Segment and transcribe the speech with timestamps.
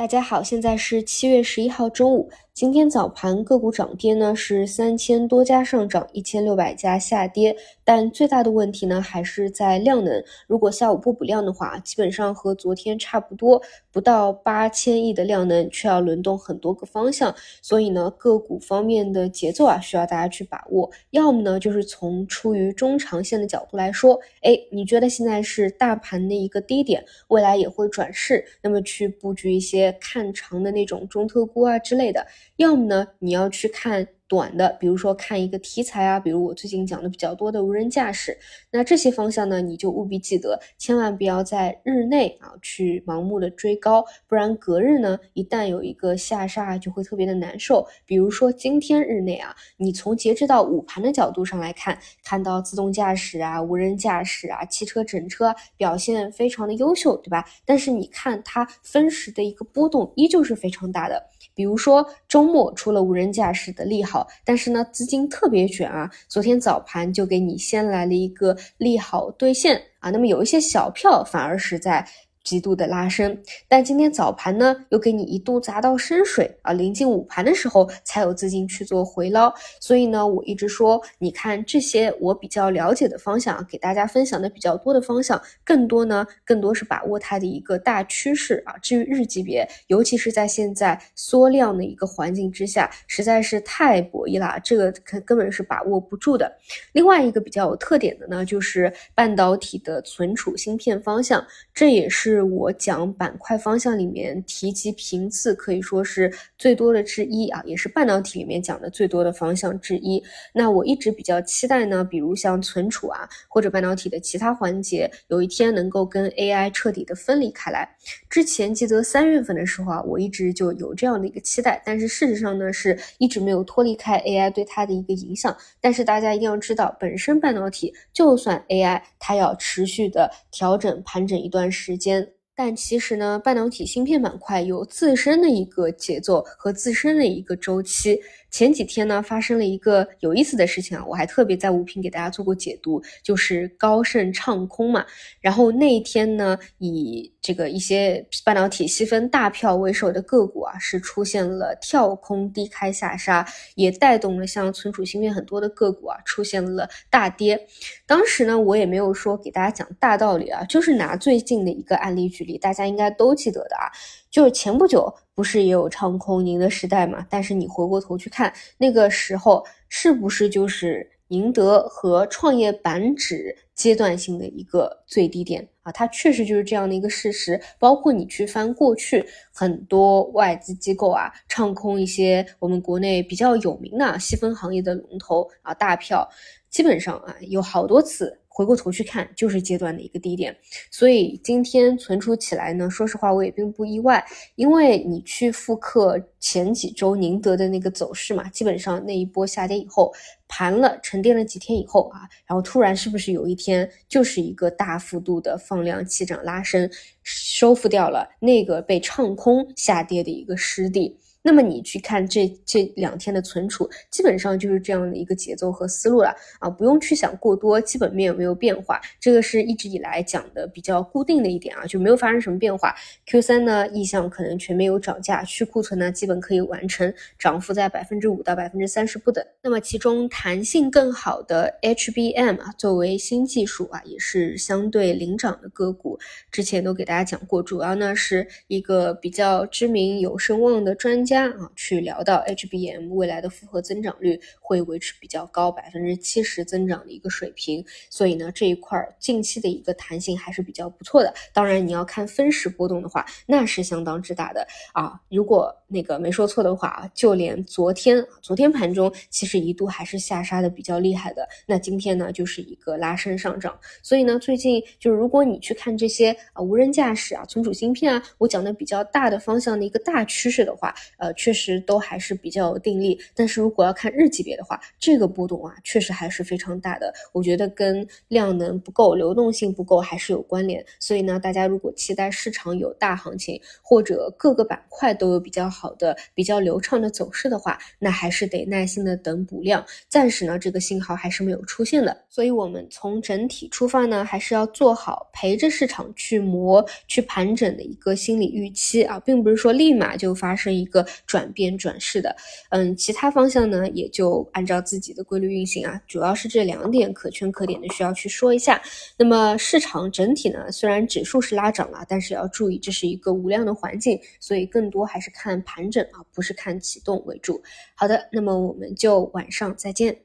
[0.00, 2.30] 大家好，现在是七月十一号中午。
[2.54, 7.54] 今天早盘个股涨跌呢是三千多家上涨，一千六百家下跌。
[7.92, 10.22] 但最大的问题呢还是在量能。
[10.46, 13.60] 如果下午不补量的话，基本上和昨天差不多，
[13.90, 17.34] 不到八千亿的量能，却要轮动很多个方向。
[17.60, 20.88] 所以呢，个股方面的节奏啊，需要大家去把握。
[21.10, 29.90] 要么呢，就是从出于中长线的角度来说，哎，你觉得现在是大盘的一个低点，未来也会转势，那么去布局一些。
[30.00, 34.06] 看长的那种中特估啊之类的，要么呢，你要去看。
[34.30, 38.38] 短的，比如说看一个题材啊，比如我最近讲的比较多的无人驾驶，
[38.70, 47.84] 那这些方向呢，你就务必记得，千万不要在日内啊去盲目的追高，不然隔日呢，一旦有一个下杀，就会特别的难受。
[48.06, 57.44] 比如说今天日内啊，你从截止到午盘的角度上来看，看到自动驾驶啊、无人驾驶啊、汽车整车表现非常的优秀，对吧？
[57.64, 61.20] 但是你看它分时的一个波动依旧是非常大的。
[61.52, 72.06] 比如说周末除了无人驾驶的利好，但是呢资金特别卷啊，昨天早盘就给你先来了一个利好兑现啊，那么有一些小票反而是在。
[72.42, 73.38] 极度的拉升，
[73.68, 76.72] 但今天早盘呢，又给你一度砸到深水啊！
[76.72, 79.52] 临近午盘的时候，才有资金去做回捞。
[79.78, 88.74] 所以呢，我一直说，你看这些我比较了解的方向，给大家分享的比较多的方向，更多呢，更多是把握它的一个大趋势啊。
[88.78, 96.50] 至于日级别，尤其是在现在缩量的一个环境之下，实在是太博弈了，这个根根本是把握不住的。
[96.92, 102.29] 另外一个比较有特点的呢，就是半导体的存储芯片方向，这也是。
[102.30, 110.22] 是我讲板块方向里面提及频次可以说是最多的之一啊，也是半导体里面讲的最多的方向之一。
[110.54, 117.88] 那我一直比较期待呢，比如像存储啊，或者半导体的其他环节，有一天能够跟 AI 彻底的分离开来。
[118.28, 125.56] 之前记得三月份的时候啊，我一直就有这样的一个期待，但是事实上呢，是一直没有脱离开 AI 对它的一个影响。
[125.80, 132.19] 但是大家一定要知道，本身半导体就算 AI，它要持续的调整盘整一段时间。
[132.62, 138.20] 但其实呢，半导体芯片板块有自身的一个节奏和自身的一个周期。
[138.50, 145.04] 前几天呢，发生了一个有意思的事情啊，我还特别在五评给大家做过解读，就是高盛唱空嘛。
[145.40, 153.46] 然后那一天呢，以这个一些半导体细分大票为首的个股啊，是出现了跳空低开下杀，
[153.76, 157.66] 也带动了像存储芯片很多的个股啊，出现了大跌。
[158.06, 163.90] 当时呢，我也没有说给大家讲大道理啊，就是拿最近的一个案例举例，大家应该都记得的啊。
[164.30, 167.26] 就是前不久不是也有唱空宁德时代嘛？
[167.28, 175.92] 但是你回过头去看那个时候，是不是就是宁德和创业板指阶段性的一个最低点啊？
[175.92, 177.60] 它确实就是这样的一个事实。
[177.78, 186.28] 包括你去翻过去很多外资机构啊，唱空一些我们国内比较有名的细分行业的龙头啊大票，
[186.68, 188.39] 基本上啊有好多次。
[188.52, 190.54] 回过头去看，就是阶段的一个低点，
[190.90, 194.22] 所以今天存储起来呢，说实话我也并不意外，
[194.56, 200.12] 因为你去复刻前几周宁德的那个走势嘛，基本上那一波下跌以后
[200.48, 206.90] 盘了沉淀了几天以后啊，然后突然是不是有一天就是一个大幅度的放量起涨拉升，
[207.22, 211.16] 收复掉了那个被唱空下跌的一个失地。
[211.42, 222.94] 那么你去看这这两天的存储，基本上就是这样的一个节奏和思路了啊，不用去想过多基本面有没有变化，这个是一直以来讲的比较固定的一点啊，就没有发生什么变化。
[223.24, 229.42] Q 三呢，意向可能全面有涨价，去库存呢基本可以完成，涨幅在百分之五到百分之三十不等。
[229.62, 236.18] 那么其中弹性更好的 HBM 啊，作为新技术啊，也是相对领涨的个股，
[236.52, 241.24] 之前都给大家讲过，主要呢是一个比较知名有声望的专。
[241.30, 251.32] 家啊，去聊到 HBM 未来的复合增长率会维持比较高，百分之七十增长的一个水平，所以呢这一块近期的一个弹性还是比较不错的。
[251.54, 255.20] 当然你要看分时波动的话，那是相当之大的啊。
[255.28, 263.78] 如果那个没说错的话啊，就连昨天昨天盘中其实一度还是下杀的比较厉害的，那今天呢就是一个拉升上涨。
[264.02, 270.94] 所以呢最近就是如果你去看这些啊无人驾驶啊存储芯片啊，我讲的比较大的方向的一个大趋势的话。
[271.18, 277.12] 呃，确实都还是比较有定力，但是如果要看日级别的话，这个波动啊，确实还是非常大的。
[277.32, 280.84] 我觉得跟量能不够、流动性不够还是有关联。
[280.98, 285.79] 所以呢，大家如果期待市场有大行情，或者各个板块都有比较好。
[285.80, 289.82] 好的、比较流畅的走势的话，那还是得耐心的等补量。
[290.08, 302.36] 暂时呢，这个信号还是没有出现的，所以我们从整体出发呢，还是要做好陪着市场去磨、去盘整的一个心理预期啊，并不是说立马就发生一个转变转势的。
[302.68, 308.80] 嗯，其他方向呢，也就按照自己的规律运行啊，主要是这两点可圈可点的需要去说一下。
[309.16, 317.62] 那么市场整体呢，虽然指数是拉涨了，但是要注意这是一个无量的环境，所以更多还是看盘整啊，不是看启动为主。
[317.94, 320.22] 好的，那么我们就晚上再见。